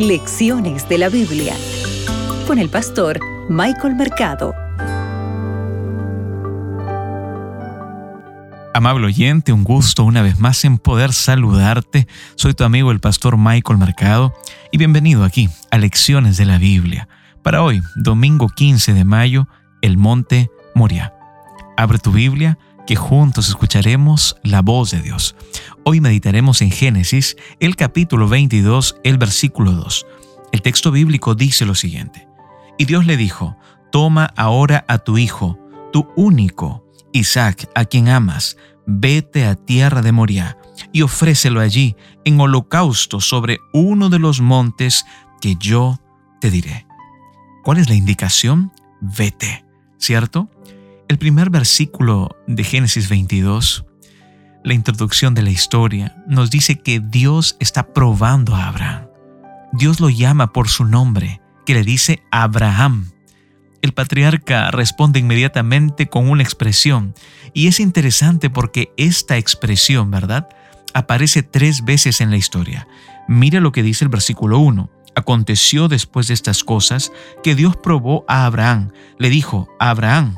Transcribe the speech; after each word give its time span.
Lecciones 0.00 0.88
de 0.88 0.96
la 0.96 1.10
Biblia 1.10 1.54
con 2.46 2.58
el 2.58 2.70
pastor 2.70 3.20
Michael 3.50 3.96
Mercado. 3.96 4.54
Amable 8.72 9.08
oyente, 9.08 9.52
un 9.52 9.62
gusto 9.62 10.04
una 10.04 10.22
vez 10.22 10.38
más 10.38 10.64
en 10.64 10.78
poder 10.78 11.12
saludarte. 11.12 12.08
Soy 12.34 12.54
tu 12.54 12.64
amigo 12.64 12.92
el 12.92 13.00
pastor 13.00 13.36
Michael 13.36 13.78
Mercado 13.78 14.32
y 14.72 14.78
bienvenido 14.78 15.22
aquí 15.22 15.50
a 15.70 15.76
Lecciones 15.76 16.38
de 16.38 16.46
la 16.46 16.56
Biblia. 16.56 17.06
Para 17.42 17.62
hoy, 17.62 17.82
domingo 17.94 18.48
15 18.48 18.94
de 18.94 19.04
mayo, 19.04 19.48
el 19.82 19.98
monte 19.98 20.50
Moria. 20.74 21.12
Abre 21.76 21.98
tu 21.98 22.10
Biblia 22.10 22.56
que 22.86 22.96
juntos 22.96 23.48
escucharemos 23.48 24.36
la 24.42 24.62
voz 24.62 24.92
de 24.92 25.02
Dios. 25.02 25.36
Hoy 25.84 26.00
meditaremos 26.00 26.60
en 26.60 26.70
Génesis, 26.70 27.36
el 27.58 27.74
capítulo 27.74 28.28
22, 28.28 28.96
el 29.02 29.16
versículo 29.16 29.72
2. 29.72 30.06
El 30.52 30.60
texto 30.60 30.90
bíblico 30.90 31.34
dice 31.34 31.64
lo 31.64 31.74
siguiente. 31.74 32.28
Y 32.76 32.84
Dios 32.84 33.06
le 33.06 33.16
dijo, 33.16 33.56
toma 33.90 34.26
ahora 34.36 34.84
a 34.88 34.98
tu 34.98 35.16
hijo, 35.16 35.58
tu 35.90 36.06
único, 36.16 36.84
Isaac, 37.12 37.70
a 37.74 37.86
quien 37.86 38.08
amas, 38.08 38.58
vete 38.86 39.46
a 39.46 39.54
tierra 39.54 40.02
de 40.02 40.12
Moriah 40.12 40.58
y 40.92 41.00
ofrécelo 41.02 41.60
allí 41.60 41.96
en 42.24 42.38
holocausto 42.38 43.20
sobre 43.20 43.58
uno 43.72 44.10
de 44.10 44.18
los 44.18 44.42
montes 44.42 45.06
que 45.40 45.56
yo 45.58 45.98
te 46.42 46.50
diré. 46.50 46.86
¿Cuál 47.64 47.78
es 47.78 47.88
la 47.88 47.94
indicación? 47.94 48.70
Vete, 49.00 49.64
¿cierto? 49.98 50.50
El 51.08 51.18
primer 51.18 51.48
versículo 51.48 52.36
de 52.46 52.64
Génesis 52.64 53.08
22, 53.08 53.86
la 54.62 54.74
introducción 54.74 55.34
de 55.34 55.42
la 55.42 55.50
historia, 55.50 56.16
nos 56.26 56.50
dice 56.50 56.78
que 56.80 57.00
Dios 57.00 57.56
está 57.60 57.92
probando 57.92 58.54
a 58.54 58.68
Abraham. 58.68 59.06
Dios 59.72 60.00
lo 60.00 60.10
llama 60.10 60.52
por 60.52 60.68
su 60.68 60.84
nombre, 60.84 61.40
que 61.64 61.74
le 61.74 61.82
dice 61.82 62.22
Abraham. 62.30 63.10
El 63.82 63.92
patriarca 63.92 64.70
responde 64.70 65.20
inmediatamente 65.20 66.08
con 66.08 66.28
una 66.28 66.42
expresión, 66.42 67.14
y 67.54 67.68
es 67.68 67.80
interesante 67.80 68.50
porque 68.50 68.92
esta 68.96 69.38
expresión, 69.38 70.10
¿verdad? 70.10 70.48
Aparece 70.92 71.42
tres 71.42 71.84
veces 71.84 72.20
en 72.20 72.30
la 72.30 72.36
historia. 72.36 72.86
Mira 73.28 73.60
lo 73.60 73.72
que 73.72 73.82
dice 73.82 74.04
el 74.04 74.10
versículo 74.10 74.58
1. 74.58 74.90
Aconteció 75.14 75.88
después 75.88 76.28
de 76.28 76.34
estas 76.34 76.64
cosas 76.64 77.12
que 77.42 77.54
Dios 77.54 77.76
probó 77.76 78.24
a 78.28 78.44
Abraham. 78.44 78.90
Le 79.18 79.30
dijo, 79.30 79.68
Abraham, 79.78 80.36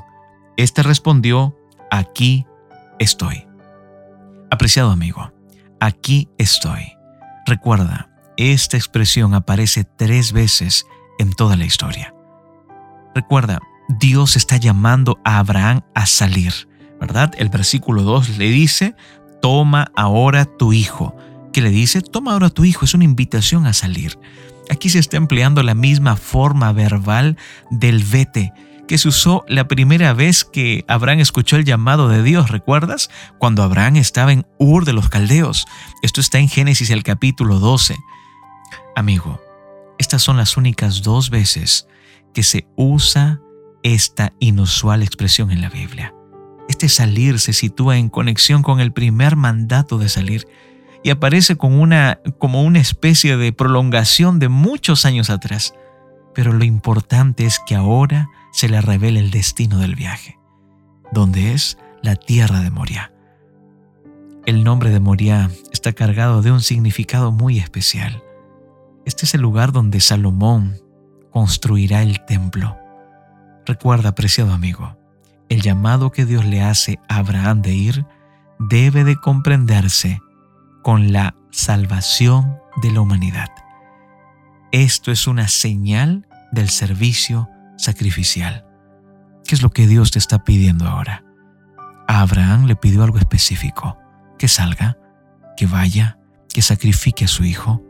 este 0.57 0.83
respondió, 0.83 1.57
aquí 1.91 2.47
estoy. 2.99 3.47
Apreciado 4.53 4.91
amigo, 4.91 5.33
aquí 5.81 6.29
estoy. 6.37 6.93
Recuerda, 7.47 8.11
esta 8.37 8.77
expresión 8.77 9.33
aparece 9.33 9.85
tres 9.85 10.33
veces 10.33 10.85
en 11.19 11.33
toda 11.33 11.57
la 11.57 11.65
historia. 11.65 12.13
Recuerda, 13.15 13.61
Dios 13.99 14.37
está 14.37 14.59
llamando 14.59 15.19
a 15.25 15.39
Abraham 15.39 15.81
a 15.95 16.05
salir, 16.05 16.53
¿verdad? 17.01 17.33
El 17.39 17.49
versículo 17.49 18.03
2 18.03 18.37
le 18.37 18.51
dice, 18.51 18.95
toma 19.41 19.91
ahora 19.97 20.45
tu 20.45 20.75
hijo. 20.75 21.17
¿Qué 21.55 21.63
le 21.63 21.71
dice? 21.71 22.03
Toma 22.03 22.35
ahora 22.35 22.51
tu 22.51 22.67
hijo. 22.67 22.85
Es 22.85 22.93
una 22.93 23.05
invitación 23.05 23.65
a 23.65 23.73
salir. 23.73 24.19
Aquí 24.69 24.91
se 24.91 24.99
está 24.99 25.17
empleando 25.17 25.63
la 25.63 25.75
misma 25.75 26.15
forma 26.17 26.73
verbal 26.73 27.39
del 27.71 28.05
vete 28.05 28.53
que 28.93 28.99
se 28.99 29.09
usó 29.09 29.43
la 29.49 29.69
primera 29.69 30.13
vez 30.13 30.45
que 30.45 30.85
Abraham 30.87 31.21
escuchó 31.21 31.57
el 31.57 31.65
llamado 31.65 32.11
de 32.11 32.23
Dios, 32.23 32.51
¿recuerdas? 32.51 33.09
Cuando 33.39 33.63
Abraham 33.63 33.97
estaba 33.97 34.35
en 34.35 34.45
Ur 34.59 34.85
de 34.85 34.93
los 34.93 35.09
Caldeos. 35.09 35.65
Esto 36.03 36.21
está 36.21 36.41
en 36.41 36.51
Génesis 36.51 36.91
el 36.91 37.03
capítulo 37.03 37.59
12. 37.59 37.97
Amigo, 38.95 39.41
estas 39.99 40.21
son 40.21 40.37
las 40.37 40.59
únicas 40.59 41.01
dos 41.01 41.31
veces 41.31 41.89
que 42.35 42.43
se 42.43 42.67
usa 42.77 43.41
esta 43.83 44.35
inusual 44.41 45.03
expresión 45.03 45.51
en 45.53 45.63
la 45.63 45.71
Biblia. 45.71 46.15
Este 46.69 46.91
salir 46.91 47.41
se 47.41 47.55
sitúa 47.55 47.97
en 47.97 48.11
conexión 48.11 48.63
con 48.63 48.79
el 48.79 48.93
primer 48.93 49.37
mandato 49.37 49.97
de 49.97 50.11
salir 50.11 50.47
y 51.03 51.09
aparece 51.09 51.57
con 51.57 51.73
una, 51.81 52.21
como 52.37 52.63
una 52.63 52.81
especie 52.81 53.39
de 53.39 53.55
prolongación 53.55 54.39
de 54.39 54.51
muchos 54.51 55.07
años 55.07 55.31
atrás. 55.31 55.73
Pero 56.35 56.53
lo 56.53 56.65
importante 56.65 57.45
es 57.45 57.61
que 57.67 57.75
ahora 57.75 58.29
se 58.53 58.69
le 58.69 58.81
revela 58.81 59.19
el 59.19 59.31
destino 59.31 59.79
del 59.79 59.95
viaje, 59.95 60.39
donde 61.13 61.53
es 61.53 61.79
la 62.03 62.17
tierra 62.17 62.61
de 62.61 62.71
Moria. 62.71 63.13
El 64.45 64.65
nombre 64.65 64.91
de 64.91 65.01
Moria 65.01 65.51
está 65.73 65.93
cargado 65.93 66.43
de 66.43 66.51
un 66.51 66.61
significado 66.61 67.31
muy 67.33 67.59
especial. 67.59 68.23
Este 69.05 69.25
es 69.25 69.35
el 69.35 69.41
lugar 69.41 69.73
donde 69.73 70.01
Salomón 70.01 70.79
construirá 71.31 72.03
el 72.03 72.25
templo. 72.25 72.77
Recuerda, 73.67 74.11
apreciado 74.11 74.53
amigo, 74.53 74.97
el 75.49 75.63
llamado 75.63 76.11
que 76.11 76.25
Dios 76.25 76.45
le 76.45 76.63
hace 76.63 76.99
a 77.09 77.19
Abraham 77.19 77.63
de 77.63 77.75
ir 77.75 78.07
debe 78.59 79.05
de 79.05 79.17
comprenderse 79.17 80.21
con 80.83 81.13
la 81.13 81.37
salvación 81.51 82.59
de 82.83 82.91
la 82.91 83.01
humanidad. 83.01 83.51
Esto 84.73 85.13
es 85.13 85.27
una 85.27 85.49
señal 85.49 86.27
del 86.51 86.71
servicio 86.71 87.51
sacrificial. 87.77 88.65
¿Qué 89.45 89.55
es 89.55 89.61
lo 89.63 89.69
que 89.69 89.87
Dios 89.87 90.13
te 90.13 90.19
está 90.19 90.45
pidiendo 90.45 90.89
ahora? 90.89 91.25
A 92.09 92.23
Abraham 92.23 92.65
le 92.65 92.75
pidió 92.75 93.05
algo 93.05 93.19
específico, 93.19 93.99
que 94.39 94.49
salga, 94.49 94.97
que 95.59 95.67
vaya, 95.67 96.19
que 96.49 96.63
sacrifique 96.63 97.27
a 97.27 97.29
su 97.29 97.45
hijo. 97.45 97.83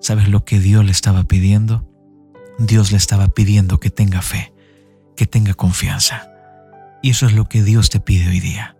¿Sabes 0.00 0.28
lo 0.28 0.44
que 0.44 0.60
Dios 0.60 0.84
le 0.84 0.92
estaba 0.92 1.24
pidiendo? 1.24 1.84
Dios 2.60 2.92
le 2.92 2.96
estaba 2.96 3.26
pidiendo 3.26 3.80
que 3.80 3.90
tenga 3.90 4.22
fe, 4.22 4.52
que 5.16 5.26
tenga 5.26 5.54
confianza. 5.54 6.30
Y 7.02 7.10
eso 7.10 7.26
es 7.26 7.32
lo 7.32 7.48
que 7.48 7.64
Dios 7.64 7.90
te 7.90 7.98
pide 7.98 8.28
hoy 8.28 8.38
día. 8.38 8.76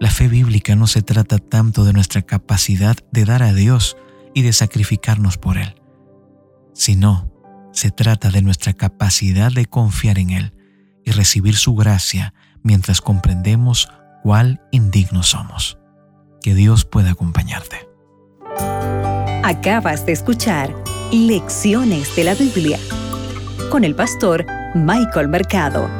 La 0.00 0.10
fe 0.10 0.26
bíblica 0.26 0.74
no 0.74 0.88
se 0.88 1.02
trata 1.02 1.38
tanto 1.38 1.84
de 1.84 1.92
nuestra 1.92 2.22
capacidad 2.22 2.96
de 3.12 3.24
dar 3.24 3.44
a 3.44 3.52
Dios 3.52 3.96
y 4.34 4.42
de 4.42 4.52
sacrificarnos 4.52 5.38
por 5.38 5.58
Él, 5.58 5.79
sino 6.72 7.30
se 7.72 7.90
trata 7.90 8.30
de 8.30 8.42
nuestra 8.42 8.72
capacidad 8.72 9.52
de 9.52 9.66
confiar 9.66 10.18
en 10.18 10.30
Él 10.30 10.54
y 11.04 11.12
recibir 11.12 11.56
su 11.56 11.74
gracia 11.74 12.34
mientras 12.62 13.00
comprendemos 13.00 13.88
cuál 14.22 14.60
indignos 14.70 15.28
somos. 15.28 15.78
Que 16.42 16.54
Dios 16.54 16.84
pueda 16.84 17.12
acompañarte. 17.12 17.88
Acabas 19.44 20.06
de 20.06 20.12
escuchar 20.12 20.74
Lecciones 21.12 22.14
de 22.14 22.24
la 22.24 22.34
Biblia 22.34 22.78
con 23.70 23.84
el 23.84 23.94
pastor 23.94 24.46
Michael 24.74 25.28
Mercado. 25.28 25.99